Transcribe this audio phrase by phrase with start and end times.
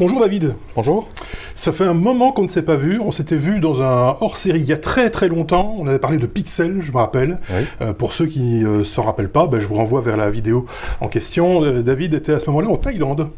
[0.00, 0.54] Bonjour David.
[0.76, 1.08] Bonjour.
[1.56, 3.00] Ça fait un moment qu'on ne s'est pas vu.
[3.00, 5.74] On s'était vu dans un hors-série il y a très très longtemps.
[5.76, 7.40] On avait parlé de Pixel, je me rappelle.
[7.80, 10.30] Euh, pour ceux qui ne euh, s'en rappellent pas, ben, je vous renvoie vers la
[10.30, 10.66] vidéo
[11.00, 11.64] en question.
[11.64, 13.28] Euh, David était à ce moment-là en Thaïlande.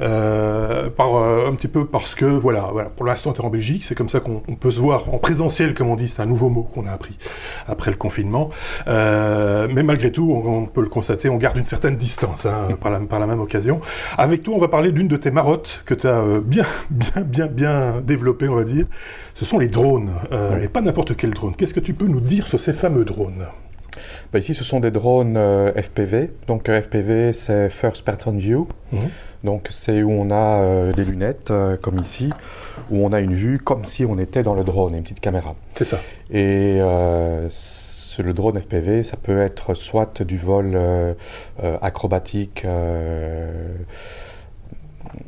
[0.00, 3.84] par, un petit peu parce que, voilà, voilà pour l'instant, tu es en Belgique.
[3.84, 6.08] C'est comme ça qu'on peut se voir en présentiel, comme on dit.
[6.08, 7.16] C'est un nouveau mot qu'on a appris
[7.68, 8.50] après le confinement.
[8.88, 12.98] mais malgré tout, on, peut le constater, on garde une certaine distance hein, par, la,
[12.98, 13.80] par la même occasion.
[14.18, 17.46] Avec toi, on va parler d'une de tes marottes que tu as bien, bien, bien,
[17.46, 18.86] bien développé, on va dire,
[19.34, 20.12] ce sont les drones.
[20.32, 21.54] Euh, et pas n'importe quel drone.
[21.54, 23.46] Qu'est-ce que tu peux nous dire sur ces fameux drones?
[24.32, 26.30] Bah, Ici, ce sont des drones euh, FPV.
[26.46, 28.68] Donc euh, FPV, c'est First Person View.
[28.92, 29.10] Mhm.
[29.44, 32.30] Donc c'est où on a des lunettes, comme ici,
[32.90, 35.54] où on a une vue comme si on était dans le drone, une petite caméra.
[35.76, 35.98] C'est ça.
[36.30, 40.78] Et le drone FPV, ça peut être soit du vol
[41.80, 42.66] acrobatique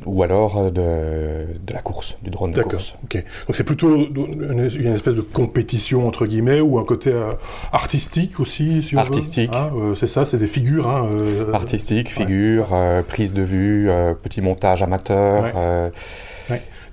[0.05, 2.95] ou alors euh, de, la course, du drone de course.
[3.03, 3.23] ok.
[3.47, 7.33] Donc c'est plutôt une, espèce de compétition entre guillemets ou un côté euh,
[7.71, 9.51] artistique aussi, si Artistique.
[9.53, 10.87] Hein, euh, c'est ça, c'est des figures.
[10.87, 11.09] Hein,
[11.53, 12.75] artistique, figures,
[13.07, 13.89] prise de vue,
[14.21, 15.91] petit montage amateur.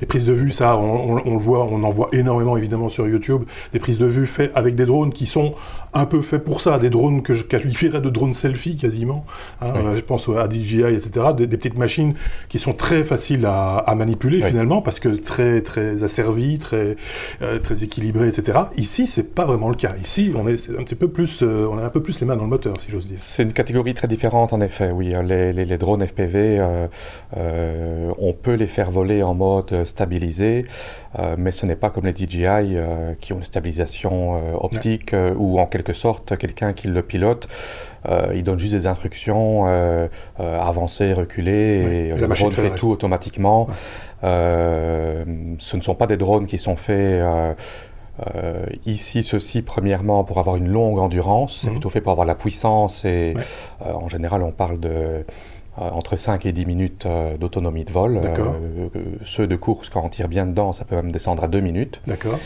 [0.00, 3.42] Les prises de vue, ça, on, le voit, on en voit énormément évidemment sur YouTube,
[3.72, 5.54] des prises de vue faites avec des drones qui sont
[5.92, 9.24] un peu faits pour ça, des drones que je qualifierais de drones selfie quasiment.
[9.60, 11.26] Hein, euh, je pense à DJI, etc.
[11.36, 12.14] Des, petites machines
[12.48, 16.96] qui sont très faciles à, manipuler finalement parce que très très asservies, très
[17.42, 18.60] euh, très équilibrées, etc.
[18.76, 19.94] Ici, c'est pas vraiment le cas.
[20.02, 22.36] Ici, on est un petit peu plus, euh, on a un peu plus les mains
[22.36, 23.18] dans le moteur, si j'ose dire.
[23.18, 24.90] C'est une catégorie très différente en effet.
[24.92, 26.64] Oui, les, les, les drones FPV,
[27.36, 30.66] on peut les faire voler en mode stabilisé,
[31.18, 35.14] euh, mais ce n'est pas comme les DJI euh, qui ont une stabilisation euh, optique
[35.36, 37.48] ou en quelque sorte quelqu'un qui le pilote.
[38.34, 39.66] il donne juste des instructions,
[40.38, 43.68] avancer, reculer, et, le drone fait tout automatiquement.
[44.22, 47.22] ce ne sont pas des drones qui sont faits
[48.86, 51.74] ici, ceci, premièrement, pour avoir une longue endurance, c'est mhm.
[51.74, 53.34] plutôt fait pour avoir la puissance et
[53.80, 55.22] en général, on parle de euh,
[55.80, 58.20] entre 5 et 10 minutes euh, d'autonomie de vol.
[58.22, 58.88] Euh,
[59.24, 62.00] ceux de course, quand on tire bien dedans, ça peut même descendre à 2 minutes.
[62.06, 62.38] D'accord.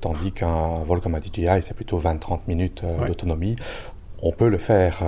[0.00, 3.56] tandis qu'un vol comme un DJI, c'est plutôt 20-30 minutes d'autonomie.
[4.22, 5.02] On peut le faire.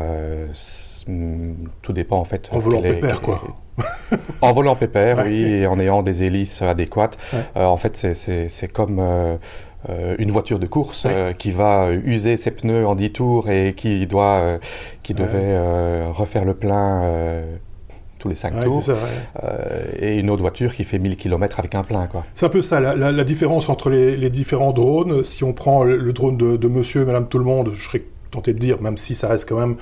[1.07, 2.49] Mm, tout dépend en fait.
[2.53, 3.41] En volant pépère, quoi.
[4.41, 7.19] en volant pépère, oui, et en ayant des hélices adéquates.
[7.55, 9.37] en fait, c'est comme euh,
[10.19, 14.07] une voiture de course euh, qui va user ses pneus en 10 tours et qui,
[14.07, 14.59] doit, euh,
[15.03, 17.43] qui devait refaire le plein
[18.19, 18.83] tous les 5 tours,
[19.99, 22.09] et une autre voiture qui fait 1000 km avec un plein.
[22.35, 25.23] C'est un peu ça, la, différence entre les, différents drones.
[25.23, 28.03] Si on prend le, drone de, de monsieur et madame tout le monde, je serais
[28.31, 29.77] tenté de dire, même si ça reste quand même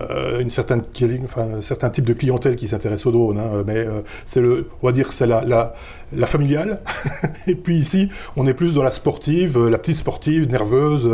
[0.00, 0.82] euh, une certaine,
[1.24, 3.38] enfin, un certain type de clientèle qui s'intéresse aux drones.
[3.38, 5.74] Hein, mais euh, c'est le, on va dire, c'est la, la,
[6.12, 6.80] la, familiale.
[7.46, 11.06] et puis ici, on est plus dans la sportive, euh, la petite sportive, nerveuse.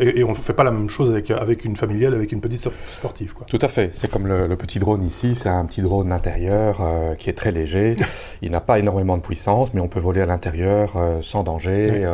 [0.00, 2.68] et, on ne fait pas la même chose avec, avec une familiale, avec une petite
[2.96, 3.32] sportive.
[3.34, 3.46] Quoi.
[3.48, 3.90] Tout à fait.
[3.94, 5.34] C'est comme le, petit drone ici.
[5.34, 6.80] C'est un petit drone intérieur
[7.18, 7.96] qui est très léger.
[8.42, 12.06] Il n'a pas énormément de puissance, mais on peut voler à l'intérieur sans danger,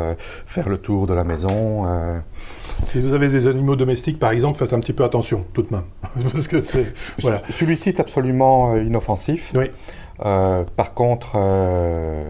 [0.46, 1.86] faire le tour de la maison.
[2.88, 5.68] Si vous avez des animaux domestiques, par exemple, faites un petit peu attention, tout de
[5.70, 5.84] même.
[6.32, 7.42] Parce que c'est, voilà.
[7.50, 9.52] Celui-ci est absolument euh, inoffensif.
[9.54, 9.66] Oui.
[10.24, 12.24] Euh, par contre, euh,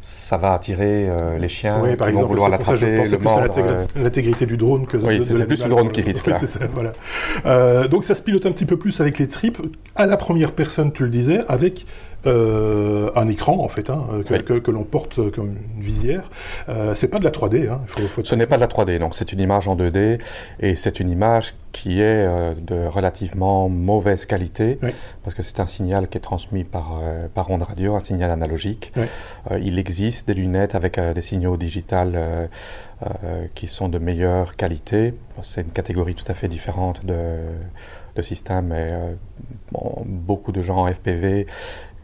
[0.00, 3.86] ça va attirer les chiens oui, par qui exemple, vont vouloir l'attraper, le mordre.
[3.96, 6.30] L'intégrité du drone que Oui, c'est plus le drone qui risque.
[6.34, 7.88] Ça, voilà.
[7.88, 9.58] donc ça se pilote un petit peu plus avec les tripes,
[9.96, 11.86] à la première personne, tu le disais, avec
[12.26, 16.30] euh, un écran en fait, hein, que, l'on porte comme une visière.
[16.68, 17.68] Euh, c'est pas de la 3D.
[17.68, 17.80] Hein,
[18.24, 20.18] Ce n'est pas de la 3D, donc c'est une image en 2D
[20.58, 24.78] et c'est une image qui est euh, de relativement mauvaise qualité
[25.22, 27.00] parce que c'est un signal qui est transmis par,
[27.34, 28.92] par onde radio, un signal analogique.
[29.60, 32.48] il existe des lunettes avec des signaux digitales
[33.54, 35.14] qui sont de meilleure qualité.
[35.44, 37.14] C'est une catégorie tout à fait différente de,
[38.16, 38.72] de système.
[38.72, 38.92] Et,
[40.04, 41.46] beaucoup de gens en FPV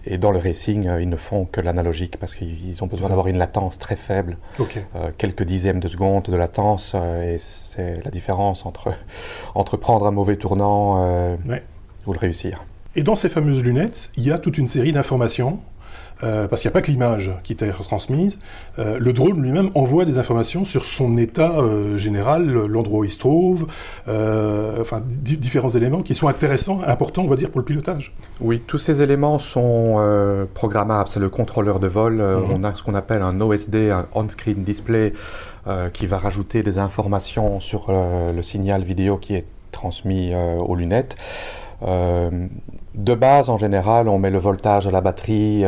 [0.07, 3.27] et dans le racing, euh, ils ne font que l'analogique parce qu'ils ont besoin d'avoir
[3.27, 8.11] une latence très faible, euh, quelques dixièmes de seconde de latence, euh, et c'est la
[8.11, 8.95] différence entre,
[9.55, 11.35] entre prendre un mauvais tournant
[12.07, 12.65] ou le réussir.
[12.97, 15.59] Et dans ces fameuses lunettes, il y a toute une série d'informations
[16.25, 18.39] euh, parce qu'il n'y a pas que l'image qui est retransmise.
[18.79, 23.11] Euh, le drone lui-même envoie des informations sur son état euh, général, l'endroit où il
[23.11, 23.67] se trouve,
[24.07, 28.13] enfin différents éléments qui sont intéressants, importants, on va dire, pour le pilotage.
[28.41, 31.09] Oui, tous ces éléments sont programmables.
[31.09, 32.15] C'est le contrôleur de vol.
[32.15, 32.51] Mhm.
[32.53, 35.13] On a ce qu'on appelle un OSD, un on-screen display,
[35.93, 41.17] qui va rajouter des informations sur le signal vidéo qui est transmis aux lunettes.
[41.85, 45.65] De base, en général, on met le voltage de la batterie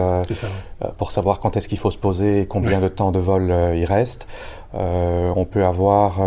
[0.96, 3.84] pour savoir quand est-ce qu'il faut se poser et combien de temps de vol il
[3.84, 4.26] reste.
[4.72, 6.20] on peut avoir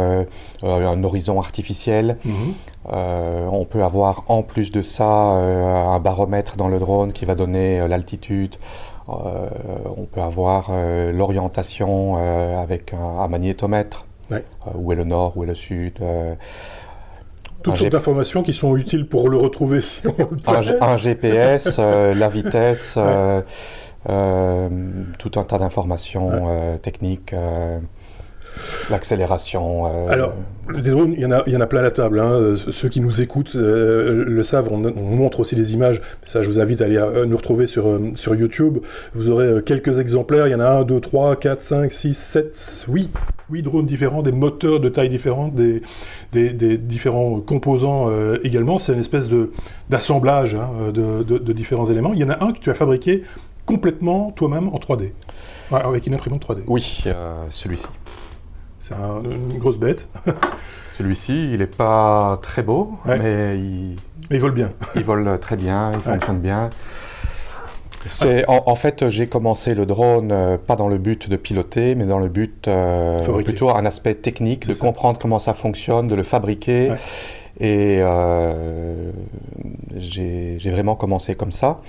[0.64, 2.18] un horizon artificiel.
[2.24, 2.54] Mhm.
[2.92, 7.88] on peut avoir en plus de ça un baromètre dans le drone qui va donner
[7.88, 8.58] l'altitude,
[9.10, 9.50] euh,
[9.98, 14.06] on peut avoir euh, l'orientation euh, avec un, magnétomètre,
[14.76, 16.00] où est le nord, où est le sud.
[17.64, 22.30] Toutes sortes d'informations qui sont utiles pour le retrouver si on le un, GPS, la
[22.30, 22.98] vitesse,
[24.06, 27.34] tout un tas d'informations techniques.
[28.90, 29.86] L'accélération.
[29.86, 30.34] Euh, Alors,
[30.74, 32.20] des drones, il y, en a, il y en a plein à la table.
[32.20, 32.56] Hein.
[32.72, 34.70] Ceux qui nous écoutent euh, le savent.
[34.72, 36.02] On, montre aussi des images.
[36.24, 38.80] Ça, je vous invite à aller euh, nous retrouver sur, sur YouTube.
[39.14, 40.48] Vous aurez quelques exemplaires.
[40.48, 43.12] Il y en a 1, 2, 3, 4, 5, 6, 7, 8.
[43.52, 45.82] 8 drones différents, des moteurs de taille différente, des,
[46.32, 48.10] des, différents composants
[48.44, 48.78] également.
[48.78, 49.30] C'est une espèce
[49.90, 52.14] d'assemblage hein, de, de, différents éléments.
[52.14, 53.24] Il y en a un que tu as fabriqué
[53.66, 55.12] complètement toi-même en 3D,
[55.72, 56.62] avec une imprimante 3D.
[56.68, 57.04] Oui,
[57.52, 57.88] celui-ci.
[58.80, 60.08] C'est une grosse bête.
[60.98, 63.96] Celui-ci, il n'est pas très beau, mais il...
[64.32, 64.72] il vole bien.
[64.96, 66.70] il vole très bien, il fonctionne bien.
[68.08, 72.06] C'est en, fait j'ai commencé le drone euh, pas dans le but de piloter, mais
[72.06, 76.24] dans le but euh, plutôt un aspect technique, de comprendre comment ça fonctionne, de le
[76.24, 76.92] fabriquer.
[77.60, 79.12] Et euh,
[79.98, 81.82] j'ai vraiment commencé comme ça.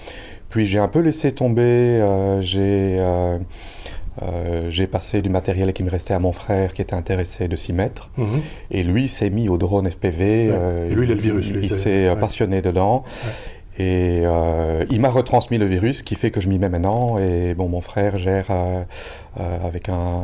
[0.49, 2.05] Puis j'ai un peu laissé tomber.
[2.41, 2.99] j'ai
[4.23, 7.57] euh, j'ai passé du matériel qui me restait à mon frère qui était intéressé de
[7.57, 8.11] s'y mettre.
[8.17, 8.41] Mhm.
[8.71, 10.49] Et lui s'est mis au drone FPV.
[10.51, 11.49] Euh, lui, il a le virus.
[11.49, 13.05] il s'est passionné dedans.
[13.79, 14.25] Et
[14.91, 17.19] il m'a retransmis le virus, qui fait que je m'y mets maintenant.
[17.19, 18.51] Et bon, mon frère gère
[19.37, 20.23] avec un,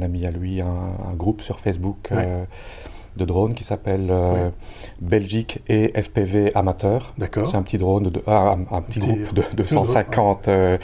[0.00, 2.10] ami à lui un, groupe sur Facebook
[3.16, 4.50] de drones qui s'appelle euh,
[5.00, 7.12] Belgique et FPV Amateur.
[7.18, 7.50] D'accord.
[7.50, 10.78] C'est un petit drone, de, ah, un, petit, groupe de 250 euh,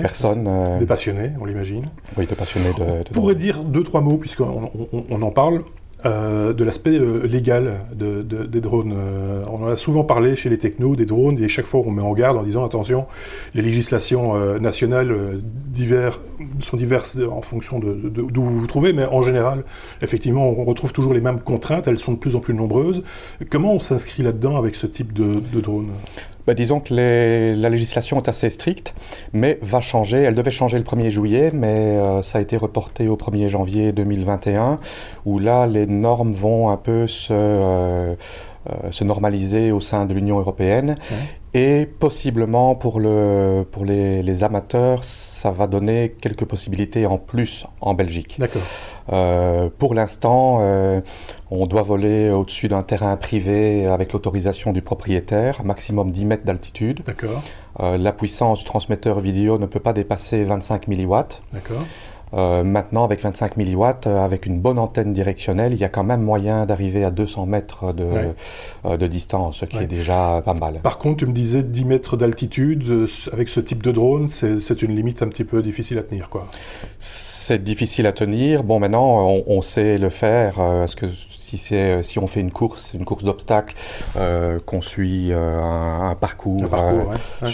[0.00, 0.78] personnes.
[0.78, 1.88] Des passionnés, on l'imagine.
[2.16, 3.04] Oui, de passionnés de.
[3.10, 4.70] On pourrait dire deux, trois mots, puisqu'on
[5.10, 5.62] on en parle.
[6.06, 8.94] Euh, de l'aspect euh, légal des drones.
[8.96, 11.90] Euh, on en a souvent parlé chez les technos des drones et chaque fois on
[11.90, 13.06] met en garde en disant attention,
[13.52, 16.20] les législations nationales divers,
[16.60, 19.64] sont diverses en fonction d'où vous vous trouvez, mais en général,
[20.00, 23.02] effectivement, on retrouve toujours les mêmes contraintes, elles sont de plus en plus nombreuses.
[23.50, 25.90] Comment on s'inscrit là-dedans avec ce type de, de drone?
[26.48, 28.94] Bah, disons que la législation est assez stricte,
[29.34, 30.16] mais va changer.
[30.16, 33.92] Elle devait changer le 1er juillet, mais euh, ça a été reporté au 1er janvier
[33.92, 34.80] 2021,
[35.26, 38.14] où là, les normes vont un peu se, euh,
[38.70, 40.96] euh, se normaliser au sein de l'Union européenne.
[41.54, 47.66] Et possiblement pour, le, pour les, les, amateurs, ça va donner quelques possibilités en plus
[47.80, 48.36] en Belgique.
[48.38, 48.62] D'accord.
[49.12, 51.00] Euh, pour l'instant, euh,
[51.50, 57.02] on doit voler au-dessus d'un terrain privé avec l'autorisation du propriétaire, maximum 10 mètres d'altitude.
[57.06, 57.42] D'accord.
[57.80, 61.42] Euh, la puissance du transmetteur vidéo ne peut pas dépasser 25 milliwatts.
[61.52, 61.82] D'accord.
[62.34, 66.04] Euh, maintenant, avec 25 milliwatts, euh, avec une bonne antenne directionnelle, il y a quand
[66.04, 68.08] même moyen d'arriver à 200 mètres de,
[68.84, 70.80] euh, de distance, ce qui est déjà pas mal.
[70.82, 74.94] Par contre, tu me disais 10 mètres d'altitude, avec ce type de drone, c'est une
[74.94, 76.46] limite un petit peu difficile à tenir, quoi.
[76.98, 78.62] C'est difficile à tenir.
[78.62, 80.60] Bon, maintenant, on, on sait le faire.
[80.84, 81.06] Est-ce que
[81.56, 83.74] si, euh, si on fait une course, une course d'obstacles,
[84.16, 86.64] euh, qu'on suit euh, un, parcours,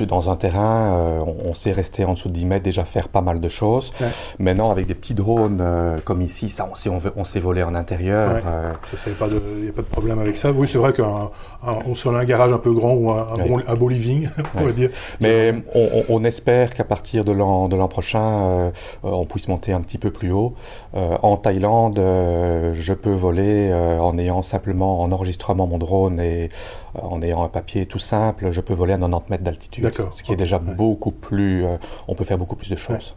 [0.09, 3.41] dans un terrain, on, sait rester en dessous de 10 mètres, déjà faire pas mal
[3.41, 3.93] de choses.
[4.39, 5.63] Maintenant, avec des petits drones
[6.05, 8.41] comme ici, ça, on sait, on, on sait voler en intérieur.
[8.43, 10.51] Il n'y a pas de problème avec ça.
[10.51, 11.31] Oui, c'est vrai qu'on
[11.63, 13.27] a un garage un peu grand ou un,
[13.67, 14.91] un, beau, living, on va dire.
[15.21, 18.73] Mais on, espère qu'à partir de l'an prochain,
[19.03, 20.55] on puisse monter un petit peu plus haut.
[20.95, 26.49] en Thaïlande, je peux voler en ayant simplement en enregistrement mon drone et euh,
[26.95, 29.91] en ayant un papier tout simple, je peux voler à 90 mètres d'altitude.
[30.15, 31.65] Ce qui est déjà beaucoup plus.
[31.65, 31.77] Euh,
[32.09, 33.15] on peut faire beaucoup plus de choses.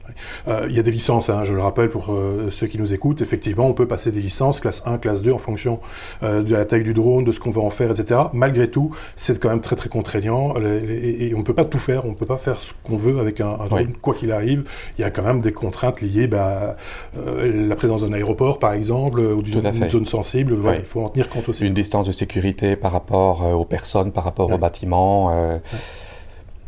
[0.47, 2.15] Il y a des licences, hein, je le rappelle pour
[2.51, 3.21] ceux qui nous écoutent.
[3.21, 5.79] Effectivement, on peut passer des licences, classe 1, classe 2, en fonction
[6.21, 8.21] de la taille du drone, de ce qu'on va en faire, etc.
[8.33, 12.05] Malgré tout, c'est quand même très très contraignant et, on ne peut pas tout faire.
[12.05, 14.63] On ne peut pas faire ce qu'on veut avec un, drone, quoi qu'il arrive.
[14.97, 16.75] Il y a quand même des contraintes liées bah,
[17.15, 21.29] à la présence d'un aéroport, par exemple, ou d'une zone sensible il faut en tenir
[21.29, 21.65] compte aussi.
[21.65, 25.31] Une distance de sécurité par rapport euh, aux personnes, par rapport aux bâtiments.
[25.31, 25.57] Euh,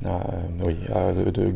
[0.05, 0.17] euh,
[0.63, 0.77] oui,
[1.33, 1.49] de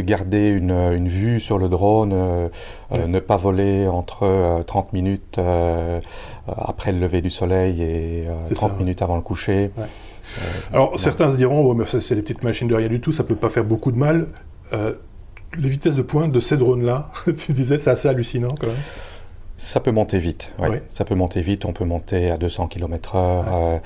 [0.00, 2.50] garder une, vue sur le drone,
[2.90, 5.38] ne pas voler entre 30 minutes
[6.48, 9.70] après le lever du soleil et 30 minutes avant le coucher.
[10.72, 13.36] Alors certains se diront, mais c'est des petites machines de rien du tout, ça peut
[13.36, 14.28] pas faire beaucoup de mal.
[14.72, 18.76] les vitesses de pointe de ces drones-là, tu disais, c'est assez hallucinant quand même.
[19.58, 20.78] Ça peut monter vite, oui.
[20.90, 23.16] Ça peut monter vite, on peut monter à 200 km/h.
[23.16, 23.78] Euh,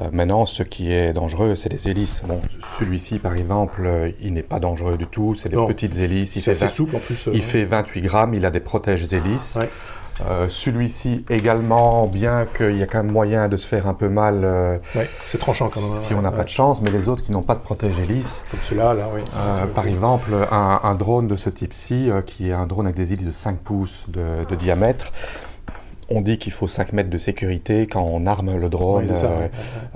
[0.00, 2.22] euh, maintenant, ce qui est dangereux, c'est les hélices.
[2.24, 2.40] Bon,
[2.78, 5.34] celui-ci, par exemple, euh, il n'est pas dangereux du tout.
[5.34, 6.36] C'est des petites hélices.
[6.36, 7.28] Il fait souple en plus.
[7.32, 8.34] il fait 28 grammes.
[8.34, 9.58] Il a des protèges hélices.
[10.26, 14.08] Euh, celui-ci également, bien qu'il y a quand même moyen de se faire un peu
[14.08, 14.42] mal.
[14.44, 14.78] Euh,
[15.28, 16.02] c'est tranchant quand même.
[16.02, 18.44] Si on n'a pas de chance, mais les autres qui n'ont pas de protège hélice.
[18.50, 19.22] Comme celui-là, là, oui.
[19.36, 23.26] Euh, par exemple, un, drone de ce type-ci, qui est un drone avec des hélices
[23.26, 25.12] de 5 pouces de diamètre,
[26.10, 29.10] on dit qu'il faut 5 mètres de sécurité quand on arme le drone.
[29.10, 29.48] Euh,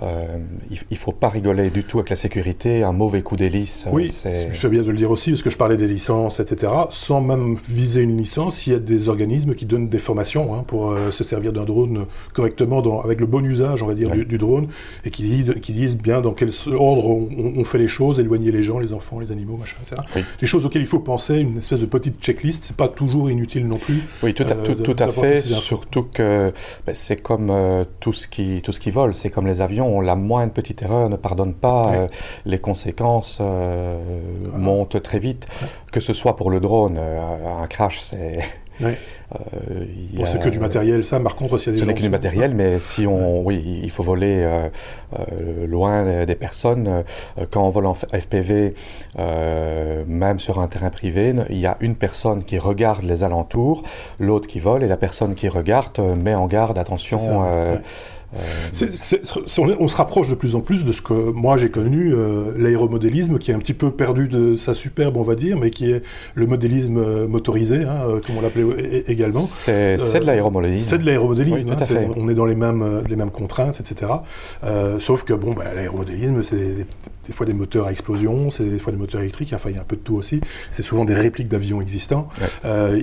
[0.03, 0.27] euh,
[0.71, 2.83] il ne faut pas rigoler du tout avec la sécurité.
[2.83, 3.87] Un mauvais coup d'hélice.
[3.87, 6.39] Euh, oui, je fais bien de le dire aussi, parce que je parlais des licences,
[6.39, 6.71] etc.
[6.91, 10.65] Sans même viser une licence, il y a des organismes qui donnent des formations hein,
[10.67, 14.69] pour se servir d'un drone correctement, avec le bon usage, on va dire, du, drone,
[15.05, 18.79] et qui, qui, disent bien dans quel ordre on, fait les choses, éloigner les gens,
[18.79, 20.03] les enfants, les animaux, machin, etc.
[20.41, 22.65] Des choses auxquelles il faut penser, une espèce de petite checklist.
[22.65, 24.03] C'est pas toujours inutile non plus.
[24.23, 25.41] Oui, tout à, tout à fait.
[25.41, 26.53] Surtout que
[26.87, 30.01] ben, c'est comme euh, tout, ce qui, tout ce qui vole, c'est comme les avions,
[30.01, 32.07] la moindre petite erreur ne pardonne pas, euh,
[32.45, 33.99] les conséquences euh,
[34.57, 35.47] montent très vite,
[35.91, 38.41] que ce soit pour le drone, un crash c'est...
[38.83, 41.19] Euh, c'est que du matériel, ça.
[41.21, 43.81] Par contre, s'il y a des Ce n'est que du matériel, mais si on, oui,
[43.83, 44.69] il faut voler euh,
[45.19, 47.05] euh, loin des personnes.
[47.51, 48.75] quand on vole en FPV,
[50.07, 53.83] même sur un terrain privé, il y a une personne qui regarde les alentours,
[54.19, 57.45] l'autre qui vole, et la personne qui regarde met en garde, attention.
[58.35, 62.53] Euh, on, se rapproche de plus en plus de ce que moi j'ai connu, euh,
[62.57, 65.91] l'aéromodélisme, qui est un petit peu perdu de sa superbe, on va dire, mais qui
[65.91, 66.03] est
[66.35, 69.47] le modélisme euh, motorisé, hein, comme on l'appelait également.
[69.47, 70.89] C'est de l'aéromodélisme.
[70.89, 71.71] C'est de l'aéromodélisme.
[71.71, 74.13] Hein, on est dans les mêmes, les mêmes contraintes, etc.
[74.99, 76.87] sauf que bon, bah, l'aéromodélisme, c'est
[77.27, 79.79] des fois des moteurs à explosion, c'est des fois des moteurs électriques, enfin il y
[79.79, 80.41] a un peu de tout aussi.
[80.71, 82.29] C'est souvent des répliques d'avions existants.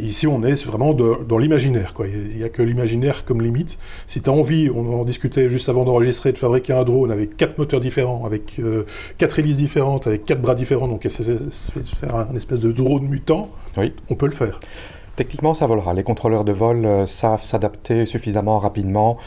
[0.02, 1.94] Ici, on est vraiment dans l'imaginaire.
[2.06, 3.78] Il n'y a, que l'imaginaire comme limite.
[4.08, 7.36] Si tu as envie, on en discutait juste avant d'enregistrer, de fabriquer un drone avec
[7.36, 8.86] quatre moteurs différents, avec euh,
[9.18, 13.92] quatre hélices différentes, avec quatre bras différents, donc faire un espèce de drone mutant, oui.
[14.10, 14.62] on peut le faire.
[15.18, 15.94] Techniquement, ça volera.
[15.94, 19.18] Les contrôleurs de vol euh, savent s'adapter suffisamment rapidement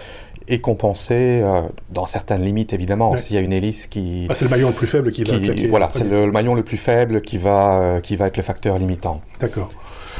[0.48, 3.14] et compenser euh, dans certaines limites évidemment.
[3.18, 5.36] S'il y a une hélice qui, ah, c'est le maillon le plus faible qui, va.
[5.68, 8.78] Voilà, c'est le, maillon le plus faible qui va euh, qui va être le facteur
[8.78, 9.20] limitant.
[9.40, 9.70] D'accord.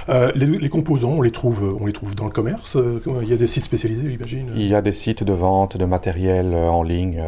[0.09, 2.77] Euh, les, composants, on les trouve, on les trouve dans le commerce.
[3.23, 4.53] il y a des sites spécialisés, j'imagine.
[4.55, 7.23] Il y a des sites de vente de matériel en ligne.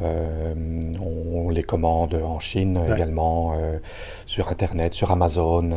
[0.00, 3.54] on, les commande en Chine également,
[4.26, 5.70] sur Internet, sur Amazon.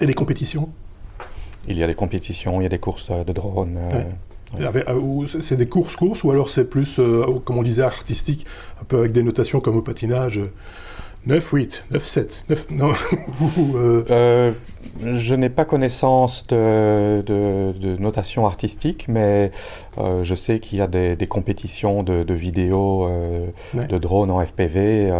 [0.00, 0.68] Et les compétitions?
[1.68, 3.78] Il y a des compétitions, il y a des courses de drones.
[4.60, 8.46] Euh, c'est des courses-courses ou alors c'est plus, euh, comme on disait, artistique,
[8.80, 10.40] un peu avec des notations comme au patinage
[11.26, 12.92] 9, 8, 9, 7, 9, non.
[14.10, 14.52] Euh,
[15.02, 19.50] je n'ai pas connaissance de, de, notation artistique, mais
[19.96, 23.08] je sais qu'il y a des, compétitions de, vidéos
[23.74, 25.12] de drones en FPV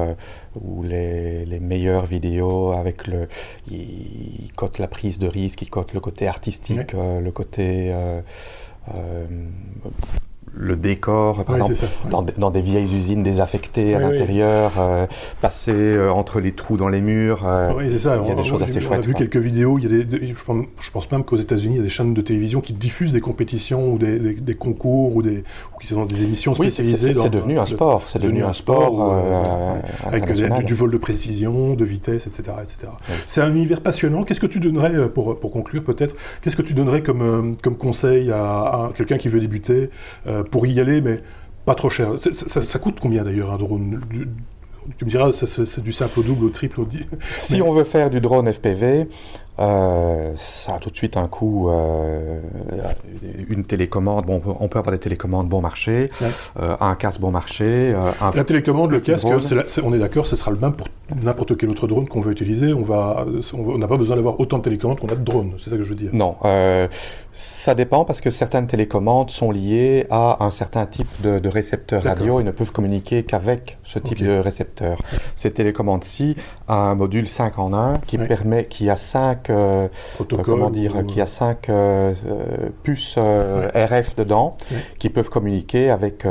[0.60, 3.28] où les, les, meilleures vidéos avec le.
[3.70, 7.94] Ils, cotent la prise de risque, ils cotent le côté artistique, le côté.
[8.94, 9.26] Euh,
[10.54, 15.06] le décor, par exemple, dans, des vieilles usines désaffectées à l'intérieur, euh,
[15.40, 17.46] passer euh, entre les trous dans les murs.
[17.76, 18.20] oui, c'est ça.
[18.22, 19.00] Il y a des choses assez chouettes.
[19.00, 19.78] On a vu quelques vidéos.
[19.78, 22.20] Il y a des, je, pense, même qu'aux États-Unis, il y a des chaînes de
[22.20, 25.44] télévision qui diffusent des compétitions ou des, des, concours ou, des,
[25.80, 27.14] qui sont des émissions spécialisées.
[27.16, 28.04] c'est devenu un sport.
[28.06, 29.24] C'est devenu un sport.
[30.04, 32.52] avec du, vol de précision, de vitesse, etc.
[32.62, 32.92] etc.
[33.26, 34.24] C'est un univers passionnant.
[34.24, 38.30] Qu'est-ce que tu donnerais, pour, pour conclure peut-être, qu'est-ce que tu donnerais comme, comme conseil
[38.30, 39.88] à, à quelqu'un qui veut débuter
[40.44, 41.20] pour y aller, mais
[41.64, 42.12] pas trop cher.
[42.46, 44.00] Ça, coûte combien d'ailleurs un drone
[44.98, 47.06] Tu me diras, c'est du simple au double, au triple, au dix.
[47.30, 49.08] Si on veut faire du drone FPV,
[49.58, 51.70] euh, ça a tout de suite un coût.
[51.70, 52.40] Euh,
[53.48, 56.10] une télécommande, bon, on peut avoir des télécommandes bon marché,
[56.60, 57.94] euh, un casque bon marché.
[58.34, 59.26] la télécommande, le casque,
[59.82, 60.88] on est d'accord, ce sera le même pour
[61.22, 62.72] n'importe quel autre drone qu'on veut utiliser.
[62.72, 65.52] On va, on n'a pas besoin d'avoir autant de télécommandes qu'on a de drones.
[65.62, 66.10] C'est ça que je veux dire.
[66.12, 66.36] Non,
[67.32, 72.40] ça dépend parce que certaines télécommandes sont liées à un certain type de, récepteur radio
[72.40, 74.98] et ne peuvent communiquer qu'avec ce type de récepteur.
[75.34, 76.36] Ces télécommandes-ci
[76.68, 79.88] a un module 5 en 1 qui permet, qui a 5 euh,
[80.42, 84.56] comment dire, qui a cinq euh, euh, puces RF dedans
[84.98, 86.24] qui peuvent communiquer avec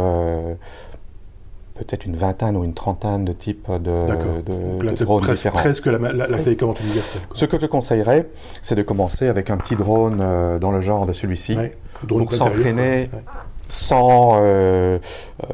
[1.76, 5.60] peut-être une vingtaine ou une trentaine de types de, de, drones presque, différents.
[5.60, 7.22] Presque la, la, télécommande universelle.
[7.34, 8.28] Ce que je conseillerais,
[8.62, 10.18] c'est de commencer avec un petit drone
[10.60, 11.58] dans le genre de celui-ci.
[12.08, 13.10] Pour s'entraîner
[13.72, 15.00] sans, euh,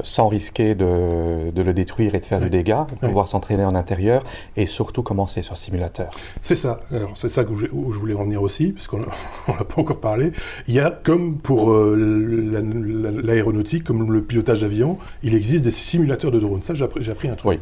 [0.03, 4.23] sans risquer de, de, le détruire et de faire du dégât, pouvoir s'entraîner en intérieur
[4.55, 6.09] et surtout commencer sur simulateur.
[6.41, 8.99] C'est ça, alors c'est ça que je, où je voulais en venir aussi, puisqu'on
[9.47, 10.31] n'a pas encore parlé.
[10.67, 16.39] Il y a, comme pour l'aéronautique, comme le pilotage d'avion, il existe des simulateurs de
[16.39, 16.63] drones.
[16.63, 17.51] Ça, j'ai appris, appris un truc.
[17.51, 17.59] Oui,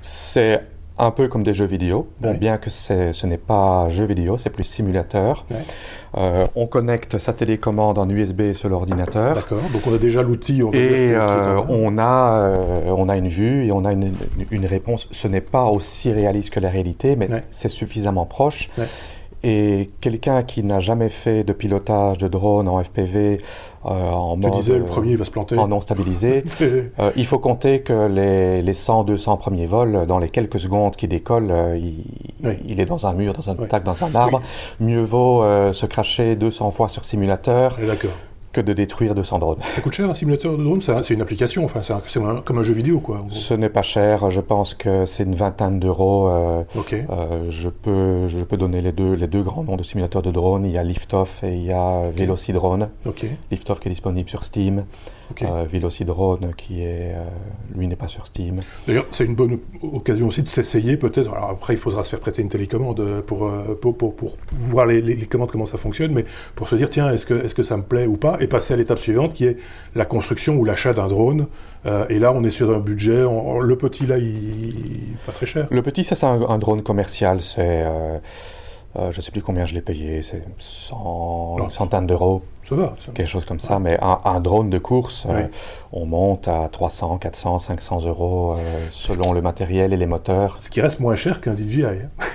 [0.00, 0.62] c'est
[0.98, 4.64] un peu comme des jeux vidéo, bien que ce n'est pas jeu vidéo, c'est plus
[4.64, 5.44] simulateur.
[6.16, 9.34] Euh, on connecte sa télécommande en USB sur l'ordinateur.
[9.34, 10.62] D'accord, donc on a déjà l'outil.
[10.72, 14.12] Et euh, on, a, euh, on a une vue et on a une,
[14.50, 15.06] une réponse.
[15.10, 18.70] Ce n'est pas aussi réaliste que la réalité, mais c'est suffisamment proche.
[19.44, 23.40] Et quelqu'un qui n'a jamais fait de pilotage de drone en FPV
[23.84, 25.56] euh, en mode, disais, le premier va se planter.
[25.56, 30.28] En non stabilisé, euh, il faut compter que les, les 100-200 premiers vols, dans les
[30.28, 31.78] quelques secondes qui décollent, euh,
[32.66, 34.42] il, est dans un mur, dans un tac, dans un arbre.
[34.80, 35.42] Mieux vaut
[35.72, 37.78] se cracher 200 fois sur simulateur.
[37.86, 38.10] D'accord
[38.58, 39.58] que de détruire 200 drones.
[39.70, 42.74] Ça coûte cher un simulateur de drone C'est une application, enfin c'est comme un jeu
[42.74, 43.24] vidéo quoi.
[43.30, 46.28] Ce n'est pas cher, je pense que c'est une vingtaine d'euros.
[46.28, 50.22] Euh, euh, je, peux, je peux donner les deux, les deux grands noms de simulateurs
[50.22, 50.64] de drone.
[50.64, 52.88] Il y a Liftoff et il y a Velocidrone.
[53.50, 54.84] Liftoff qui est disponible sur Steam.
[55.32, 55.46] Okay.
[55.46, 55.66] Euh,
[56.56, 57.24] qui est, euh,
[57.74, 58.62] lui n'est pas sur Steam.
[58.86, 61.32] D'ailleurs, c'est une bonne occasion aussi de s'essayer peut-être.
[61.32, 65.02] Alors après, il faudra se faire prêter une télécommande euh, pour, pour, pour, voir les,
[65.02, 67.76] les, commandes, comment ça fonctionne, mais pour se dire, tiens, est-ce que, est que ça
[67.76, 69.56] me plaît ou pas, et passer à l'étape suivante qui est
[69.94, 71.46] la construction ou l'achat d'un drone.
[72.08, 73.22] et là, on est sur un budget.
[73.22, 75.66] le petit, là, il, pas très cher.
[75.70, 77.40] Le petit, ça, c'est un, drone commercial.
[77.40, 77.84] C'est.
[78.96, 82.42] je ne sais plus combien je l'ai payé, c'est 100, une centaine d'euros.
[82.68, 85.46] Ça va, Quelque chose comme ça, mais un, drone de course, euh,
[85.90, 90.58] on monte à 300, 400, 500 euros euh, selon le matériel et les moteurs.
[90.60, 91.84] Ce qui reste moins cher qu'un DJI.
[91.84, 92.26] Hein.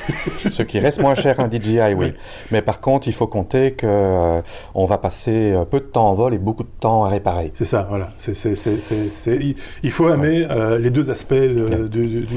[0.52, 2.14] Ce qui reste moins cher qu'un DJI, oui.
[2.50, 4.42] Mais par contre, il faut compter qu'on euh,
[4.74, 7.52] on va passer peu de temps en vol et beaucoup de temps à réparer.
[7.54, 8.10] C'est ça, voilà.
[9.84, 10.48] il faut aimer
[10.80, 12.28] les deux aspects du,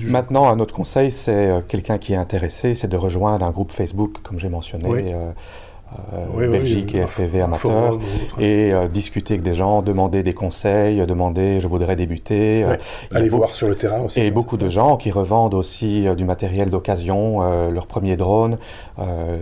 [0.00, 0.10] jeu.
[0.10, 4.16] Maintenant, un autre conseil, c'est quelqu'un qui est intéressé, c'est de rejoindre un groupe Facebook,
[4.24, 5.14] comme j'ai mentionné.
[6.14, 7.98] Euh, Belgique et FPV amateur,
[8.38, 12.64] et euh, discuter avec des gens, demander des conseils, demander je voudrais débuter.
[12.64, 12.76] Euh,
[13.12, 14.20] Aller voir sur le terrain aussi.
[14.20, 18.58] Et beaucoup de gens qui revendent aussi du matériel d'occasion, leur premier drone.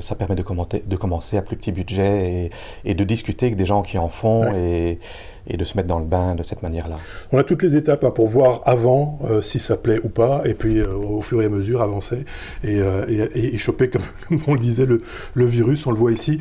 [0.00, 2.50] ça permet de, commenter, de commencer à plus petit budget
[2.84, 4.52] et, et, de discuter avec des gens qui en font.
[4.52, 4.98] Et,
[5.46, 6.98] et de se mettre dans le bain de cette manière-là.
[7.32, 10.42] On a toutes les étapes hein, pour voir avant euh, si ça plaît ou pas,
[10.44, 12.24] et puis euh, au fur et à mesure avancer
[12.64, 14.02] et, euh, et, et choper, comme,
[14.46, 15.00] on le disait, le,
[15.34, 16.38] le, virus, on le voit ici.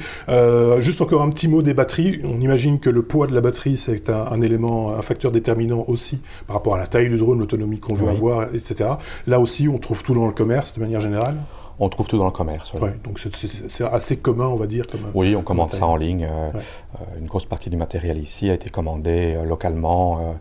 [0.79, 2.21] juste encore un petit mot des batteries.
[2.23, 5.85] On imagine que le poids de la batterie, c'est un, un, élément, un facteur déterminant
[5.87, 8.91] aussi par rapport à la taille du drone, l'autonomie qu'on veut avoir, etc.
[9.27, 11.37] Là aussi, on trouve tout dans le commerce de manière générale
[11.79, 12.73] on trouve tout dans le commerce.
[13.03, 14.87] donc c'est assez commun, on va dire.
[14.87, 16.27] Comme, oui, on commande ça en ligne.
[16.29, 20.35] Euh, euh, une grosse partie du matériel ici a été commandé euh, localement.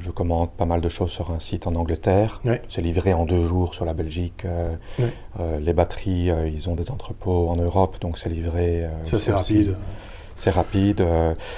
[0.00, 2.40] je commande pas mal de choses sur un site en Angleterre.
[2.68, 4.44] C'est livré en deux jours sur la Belgique.
[5.38, 8.86] les batteries, ils ont des entrepôts en Europe, donc c'est livré.
[9.04, 9.76] c'est assez rapide.
[10.36, 11.04] C'est rapide.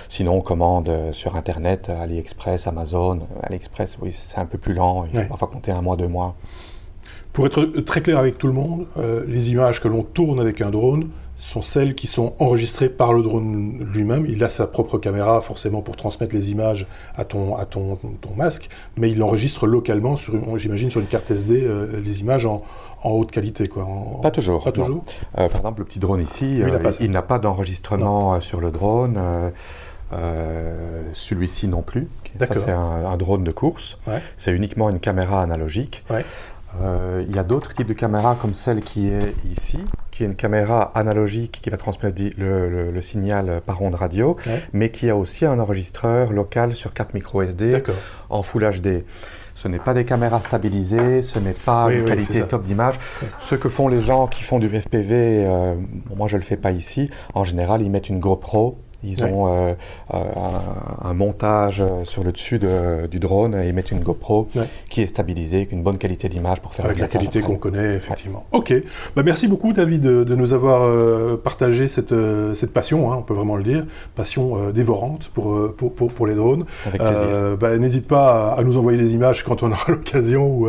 [0.09, 3.21] sinon, on commande sur Internet, AliExpress, Amazon.
[3.43, 5.07] AliExpress, oui, c'est un peu plus lent.
[5.13, 6.35] Il faut parfois compter un mois, deux mois.
[7.33, 10.61] Pour être très clair avec tout le monde, euh, les images que l'on tourne avec
[10.61, 14.27] un drone sont celles qui sont enregistrées par le drone lui-même.
[14.29, 18.35] Il a sa propre caméra forcément pour transmettre les images à ton, à ton, ton
[18.35, 20.17] masque, mais il enregistre localement,
[20.57, 22.63] j'imagine, sur une carte SD, euh, les images en,
[23.03, 23.69] en, haute qualité.
[23.69, 23.87] Quoi,
[24.21, 24.65] pas toujours.
[24.65, 25.03] Pas toujours.
[25.39, 26.61] Euh, par exemple, le petit drone ici,
[27.01, 29.19] il n'a pas, d'enregistrement sur le drone.
[31.15, 32.09] Celui-ci non plus.
[32.39, 33.99] Ça, c'est un, drone de course.
[34.37, 36.05] C'est uniquement une caméra analogique.
[36.11, 36.25] Ouais.
[36.81, 39.79] Euh, il y a d'autres types de caméras comme celle qui est ici,
[40.11, 44.37] qui est une caméra analogique qui va transmettre le, signal par onde radio,
[44.73, 47.83] mais qui a aussi un enregistreur local sur carte micro SD
[48.29, 49.05] en Full HD.
[49.55, 52.95] Ce n'est pas des caméras stabilisées, ce n'est pas une qualité top d'image.
[53.39, 55.75] Ce que font les gens qui font du FPV, euh,
[56.17, 59.47] moi je ne le fais pas ici, en général ils mettent une GoPro ils ont
[59.47, 59.75] euh,
[60.13, 60.19] euh,
[61.03, 64.49] un, montage euh, sur le dessus du drone et ils mettent une GoPro
[64.89, 67.95] qui est stabilisée avec une bonne qualité d'image pour faire avec la qualité qu'on connaît
[67.95, 68.45] effectivement.
[68.53, 68.75] Ok,
[69.17, 72.15] bah, merci beaucoup David de, nous avoir partagé cette,
[72.55, 73.85] cette passion, hein, on peut vraiment le dire,
[74.15, 76.65] passion dévorante pour, pour, pour, les drones.
[76.87, 77.57] Avec plaisir.
[77.59, 80.69] Bah, n'hésite pas à, nous envoyer des images quand on aura l'occasion ou,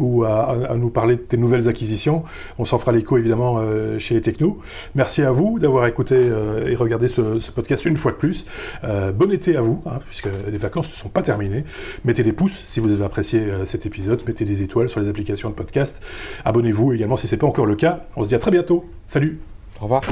[0.00, 2.24] ou à, à, nous parler de tes nouvelles acquisitions.
[2.58, 3.60] On s'en fera l'écho évidemment
[3.98, 4.58] chez les technos.
[4.94, 6.30] Merci à vous d'avoir écouté
[6.66, 8.44] et regardé ce, ce podcast une fois de plus.
[8.84, 11.64] Euh, bon été à vous, hein, puisque les vacances ne sont pas terminées.
[12.04, 15.08] Mettez des pouces si vous avez apprécié euh, cet épisode, mettez des étoiles sur les
[15.08, 16.02] applications de podcast.
[16.44, 18.04] Abonnez-vous également si ce n'est pas encore le cas.
[18.16, 18.84] On se dit à très bientôt.
[19.06, 19.38] Salut
[19.80, 20.02] Au revoir